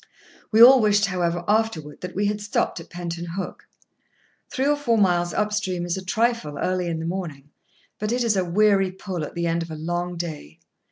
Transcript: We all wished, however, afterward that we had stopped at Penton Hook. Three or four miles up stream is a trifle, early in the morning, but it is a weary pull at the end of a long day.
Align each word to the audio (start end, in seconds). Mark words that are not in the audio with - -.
We 0.51 0.63
all 0.63 0.81
wished, 0.81 1.05
however, 1.05 1.45
afterward 1.47 2.01
that 2.01 2.15
we 2.15 2.25
had 2.25 2.41
stopped 2.41 2.79
at 2.79 2.89
Penton 2.89 3.25
Hook. 3.35 3.67
Three 4.49 4.65
or 4.65 4.75
four 4.75 4.97
miles 4.97 5.31
up 5.31 5.53
stream 5.53 5.85
is 5.85 5.95
a 5.95 6.03
trifle, 6.03 6.57
early 6.57 6.87
in 6.87 6.99
the 6.99 7.05
morning, 7.05 7.51
but 7.99 8.11
it 8.11 8.23
is 8.23 8.35
a 8.35 8.43
weary 8.43 8.91
pull 8.91 9.23
at 9.23 9.35
the 9.35 9.45
end 9.45 9.61
of 9.61 9.69
a 9.69 9.75
long 9.75 10.17
day. 10.17 10.57